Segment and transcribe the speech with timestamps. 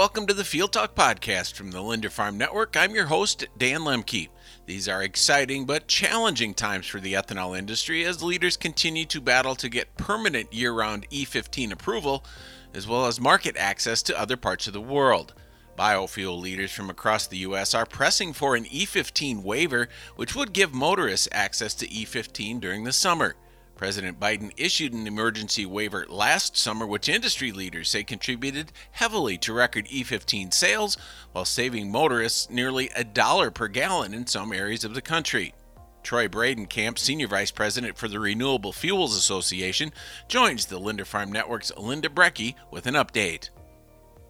[0.00, 2.74] welcome to the Field Talk podcast from the Linder Farm Network.
[2.74, 4.30] I'm your host, Dan Lemke.
[4.64, 9.54] These are exciting but challenging times for the ethanol industry as leaders continue to battle
[9.56, 12.24] to get permanent year round E15 approval,
[12.72, 15.34] as well as market access to other parts of the world.
[15.78, 17.74] Biofuel leaders from across the U.S.
[17.74, 22.92] are pressing for an E15 waiver, which would give motorists access to E15 during the
[22.94, 23.36] summer.
[23.80, 29.54] President Biden issued an emergency waiver last summer, which industry leaders say contributed heavily to
[29.54, 30.98] record E15 sales
[31.32, 35.54] while saving motorists nearly a dollar per gallon in some areas of the country.
[36.02, 39.92] Troy Bredenkamp, Senior Vice President for the Renewable Fuels Association,
[40.28, 43.48] joins the Linder Farm Network's Linda Brekke with an update.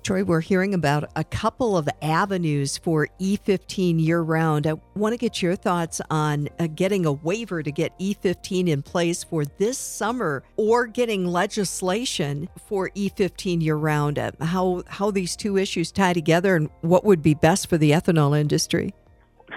[0.03, 4.67] Troy, we're hearing about a couple of avenues for E15 year round.
[4.67, 8.83] I want to get your thoughts on uh, getting a waiver to get E15 in
[8.83, 14.19] place for this summer or getting legislation for E15 year round.
[14.19, 17.91] Uh, how, how these two issues tie together and what would be best for the
[17.91, 18.95] ethanol industry?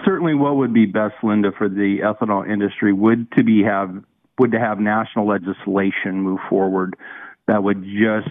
[0.04, 4.04] Certainly, what would be best, Linda, for the ethanol industry would to be have
[4.40, 6.96] would to have national legislation move forward
[7.48, 8.30] that would just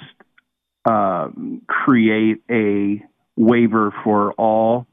[0.84, 1.28] uh,
[1.66, 3.02] create a
[3.36, 4.86] waiver for all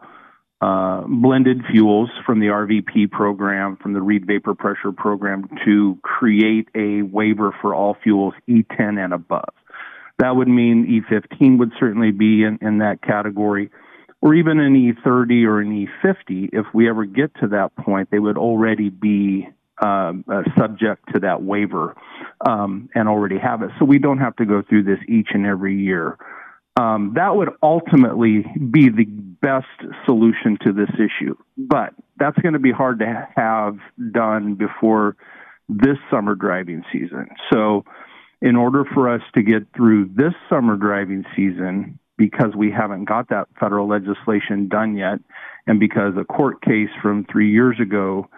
[0.61, 6.67] uh, blended fuels from the RVP program, from the Reid Vapor Pressure program, to create
[6.75, 9.53] a waiver for all fuels E10 and above.
[10.17, 13.71] That would mean E15 would certainly be in, in that category,
[14.21, 16.49] or even an E30 or an E50.
[16.51, 19.47] If we ever get to that point, they would already be
[19.81, 21.95] um, uh, subject to that waiver
[22.47, 23.71] um, and already have it.
[23.79, 26.17] So we don't have to go through this each and every year.
[26.79, 29.67] Um, that would ultimately be the best
[30.05, 31.35] solution to this issue.
[31.57, 33.77] But that's going to be hard to have
[34.11, 35.17] done before
[35.67, 37.27] this summer driving season.
[37.51, 37.85] So,
[38.41, 43.29] in order for us to get through this summer driving season, because we haven't got
[43.29, 45.19] that federal legislation done yet,
[45.67, 48.29] and because a court case from three years ago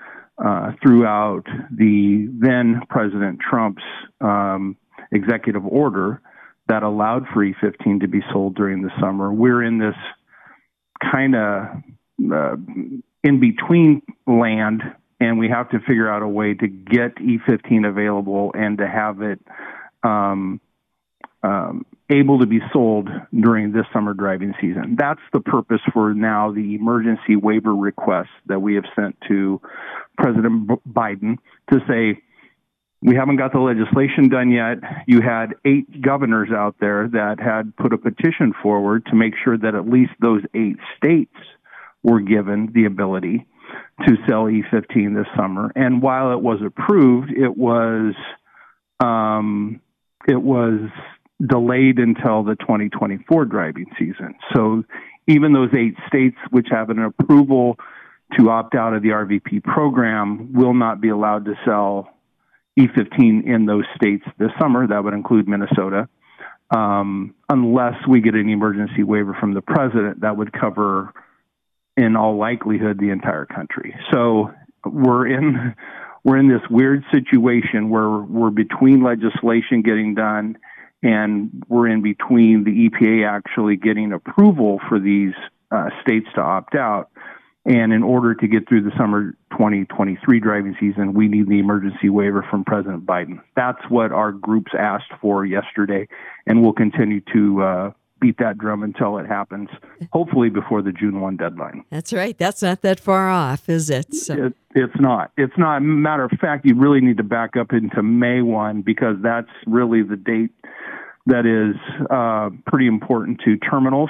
[0.44, 3.84] uh, throughout the then President Trump's
[4.20, 4.76] um,
[5.12, 6.22] executive order
[6.68, 9.32] that allowed for E15 to be sold during the summer.
[9.32, 9.96] We're in this
[11.12, 11.68] kind of
[12.32, 12.56] uh,
[13.24, 14.82] in between land,
[15.20, 19.22] and we have to figure out a way to get E15 available and to have
[19.22, 19.40] it
[20.04, 20.60] um,
[21.44, 24.96] um, able to be sold during this summer driving season.
[24.98, 29.62] That's the purpose for now the emergency waiver request that we have sent to
[30.18, 31.38] President Biden
[31.72, 32.22] to say,
[33.02, 34.78] we haven't got the legislation done yet.
[35.08, 39.58] You had eight governors out there that had put a petition forward to make sure
[39.58, 41.34] that at least those eight states
[42.04, 43.48] were given the ability
[44.06, 45.72] to sell E15 this summer.
[45.76, 48.14] And while it was approved, it was
[49.00, 49.82] um,
[50.28, 50.90] it was
[51.46, 54.36] delayed until the 2024 driving season.
[54.54, 54.84] So
[55.28, 57.78] even those eight states which have an approval
[58.38, 62.10] to opt out of the RVP program will not be allowed to sell
[62.80, 64.88] E15 in those states this summer.
[64.88, 66.08] That would include Minnesota.
[66.70, 71.14] Um, unless we get an emergency waiver from the president, that would cover,
[71.98, 73.94] in all likelihood, the entire country.
[74.14, 74.52] So
[74.86, 75.76] we're in
[76.24, 80.58] we're in this weird situation where we're between legislation getting done
[81.04, 85.34] and we're in between the EPA actually getting approval for these
[85.72, 87.10] uh, states to opt out.
[87.64, 92.10] And in order to get through the summer 2023 driving season, we need the emergency
[92.10, 93.40] waiver from President Biden.
[93.56, 96.08] That's what our groups asked for yesterday,
[96.48, 97.92] and we'll continue to uh,
[98.22, 99.68] beat that drum until it happens,
[100.14, 101.84] hopefully before the June 1 deadline.
[101.90, 102.38] That's right.
[102.38, 104.14] That's not that far off, is it?
[104.14, 104.46] So.
[104.46, 105.32] it it's not.
[105.38, 105.82] It's not.
[105.82, 110.04] Matter of fact, you really need to back up into May 1 because that's really
[110.04, 110.52] the date
[111.26, 111.76] that is
[112.10, 114.10] uh, pretty important to terminals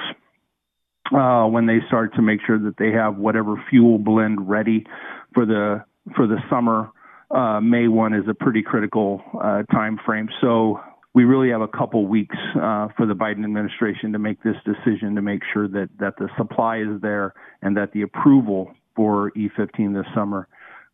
[1.14, 4.85] uh, when they start to make sure that they have whatever fuel blend ready
[5.34, 5.84] for the
[6.16, 6.90] for the summer.
[7.30, 10.30] Uh, May one is a pretty critical uh, time frame.
[10.41, 10.80] So
[11.13, 15.16] we really have a couple weeks uh, for the Biden administration to make this decision
[15.16, 19.93] to make sure that that the supply is there and that the approval for E15
[19.93, 20.47] this summer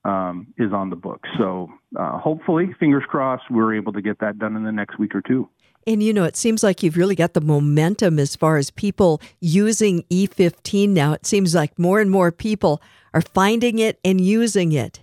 [0.05, 1.29] um, is on the books.
[1.37, 5.13] So uh, hopefully, fingers crossed, we're able to get that done in the next week
[5.13, 5.49] or two.
[5.85, 9.21] And you know, it seems like you've really got the momentum as far as people
[9.39, 11.13] using E15 now.
[11.13, 12.81] It seems like more and more people
[13.13, 14.99] are finding it and using it.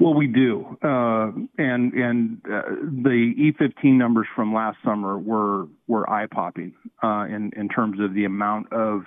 [0.00, 2.62] Well, we do, uh, and and uh,
[3.02, 6.72] the E15 numbers from last summer were were eye popping
[7.02, 9.02] uh, in in terms of the amount of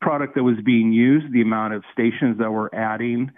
[0.00, 3.32] product that was being used, the amount of stations that were adding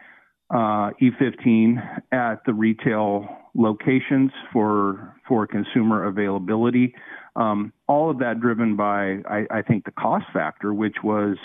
[0.51, 6.95] uh, E15 at the retail locations for for consumer availability.
[7.37, 11.37] Um, all of that driven by, I, I, think, the cost factor, which was,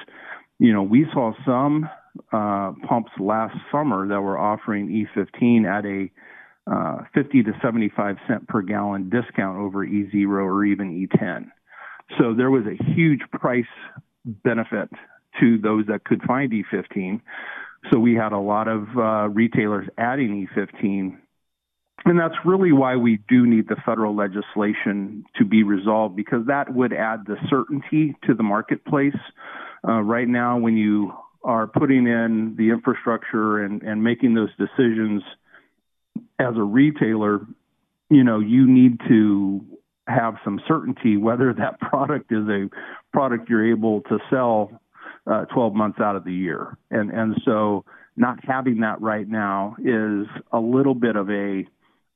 [0.58, 1.90] you know, we saw some
[2.32, 6.12] uh, pumps last summer that were offering E15 at a
[6.72, 11.46] uh, 50 to 75 cent per gallon discount over E0 or even E10.
[12.20, 13.66] So there was a huge price
[14.26, 14.90] benefit
[15.40, 17.22] to those that could find E15.
[17.92, 21.18] So we had a lot of uh, retailers adding E15.
[22.06, 26.74] And that's really why we do need the federal legislation to be resolved because that
[26.74, 29.18] would add the certainty to the marketplace.
[29.88, 31.12] Uh, right now, when you
[31.44, 35.24] are putting in the infrastructure and, and making those decisions
[36.40, 37.46] as a retailer,
[38.10, 39.66] you know, you need to
[40.08, 42.70] have some certainty whether that product is a
[43.14, 44.82] product you're able to sell
[45.28, 46.78] uh, 12 months out of the year.
[46.90, 47.86] And and so
[48.18, 51.66] not having that right now is a little bit of a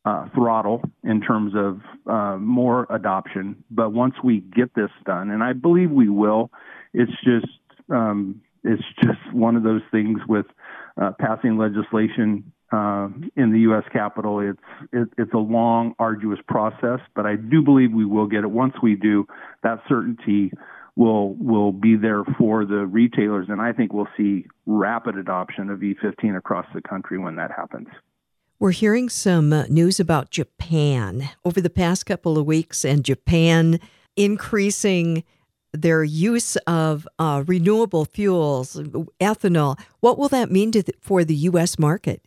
[0.04, 3.64] uh, throttle in terms of uh, more adoption.
[3.72, 6.52] But once we get this done, and I believe we will,
[6.94, 7.48] it's just
[7.90, 10.46] um, it's just one of those things with
[11.02, 13.84] uh, passing legislation uh, in the U.S.
[13.94, 14.40] Capitol.
[14.40, 14.60] It's
[14.92, 18.52] it, it's a long, arduous process, but I do believe we will get it.
[18.52, 19.28] Once we do,
[19.64, 20.52] that certainty
[20.96, 25.80] will will be there for the retailers, and I think we'll see rapid adoption of
[25.80, 27.88] E15 across the country when that happens.
[28.58, 33.80] We're hearing some uh, news about Japan over the past couple of weeks, and Japan
[34.16, 35.24] increasing
[35.76, 38.76] their use of uh, renewable fuels,
[39.20, 39.80] ethanol.
[40.00, 41.78] What will that mean the, for the U.S.
[41.80, 42.22] market?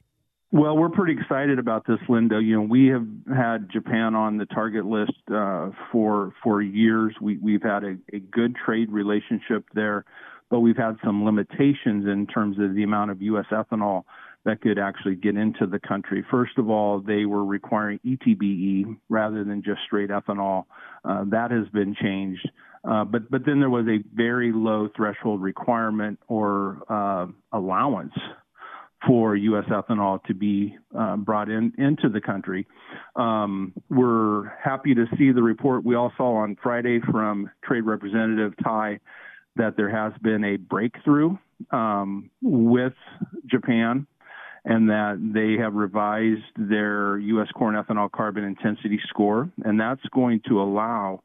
[0.51, 2.41] Well, we're pretty excited about this, Linda.
[2.41, 3.07] You know, we have
[3.37, 7.15] had Japan on the target list uh, for for years.
[7.21, 10.07] We, we've had a, a good trade relationship there,
[10.49, 13.45] but we've had some limitations in terms of the amount of U.S.
[13.53, 14.05] ethanol
[14.45, 16.25] that could actually get into the country.
[16.31, 20.65] First of all, they were requiring ETBE rather than just straight ethanol.
[21.05, 22.49] Uh, that has been changed.
[22.89, 28.15] Uh, but but then there was a very low threshold requirement or uh, allowance
[29.07, 29.65] for U.S.
[29.71, 32.67] ethanol to be uh, brought in into the country.
[33.15, 38.55] Um, we're happy to see the report we all saw on Friday from Trade Representative
[38.63, 38.99] Tai
[39.57, 41.37] that there has been a breakthrough
[41.71, 42.95] um, with
[43.47, 44.07] Japan
[44.65, 47.49] and that they have revised their U.S.
[47.55, 51.23] corn ethanol carbon intensity score, and that's going to allow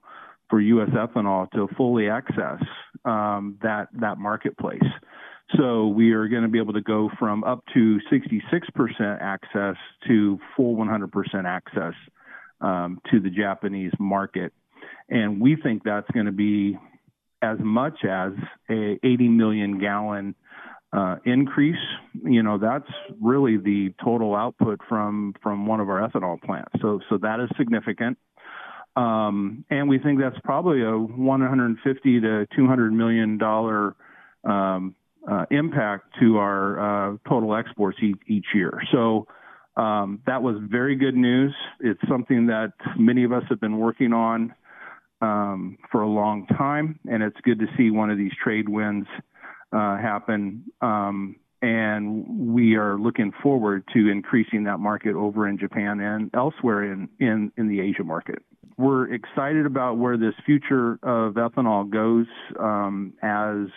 [0.54, 0.90] for U.S.
[0.90, 2.62] ethanol to fully access
[3.06, 4.84] um, that that marketplace.
[5.58, 9.76] So we are going to be able to go from up to 66% access
[10.08, 11.10] to full 100%
[11.46, 11.94] access
[12.62, 14.54] um, to the Japanese market.
[15.10, 16.78] And we think that's going to be
[17.42, 18.34] as much as
[18.70, 20.36] a 80 million gallon
[20.96, 21.82] uh, increase.
[22.24, 22.90] You know, that's
[23.20, 26.74] really the total output from from one of our ethanol plants.
[26.80, 28.20] So so that is significant.
[28.96, 33.96] Um, and we think that's probably a 150 to 200 million dollar
[34.44, 34.96] um,
[35.30, 38.80] uh, impact to our uh, total exports each, each year.
[38.92, 39.28] So
[39.76, 41.54] um, that was very good news.
[41.80, 44.54] It's something that many of us have been working on
[45.22, 49.08] um, for a long time, and it's good to see one of these trade wins
[49.72, 50.66] uh, happen.
[50.82, 56.92] Um, and we are looking forward to increasing that market over in Japan and elsewhere
[56.92, 58.44] in, in, in the Asia market.
[58.78, 62.26] We're excited about where this future of ethanol goes
[62.60, 63.68] um, as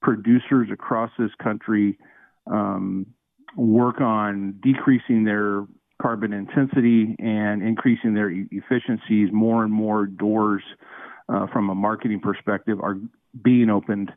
[0.00, 1.98] producers across this country
[2.50, 3.06] um,
[3.56, 5.66] work on decreasing their
[6.00, 10.62] carbon intensity and increasing their e- efficiencies, more and more doors
[11.28, 12.96] uh, from a marketing perspective are
[13.44, 14.10] being opened,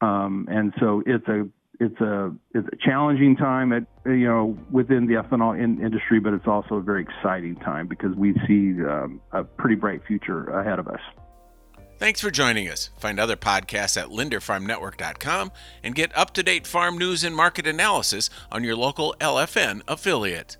[0.00, 1.48] um, and so it's a
[1.80, 6.34] it's a it's a challenging time at you know within the ethanol in, industry, but
[6.34, 10.78] it's also a very exciting time because we see um, a pretty bright future ahead
[10.78, 11.00] of us.
[11.98, 12.90] Thanks for joining us.
[12.98, 18.30] Find other podcasts at linderfarmnetwork.com and get up to date farm news and market analysis
[18.52, 20.56] on your local LFN affiliate.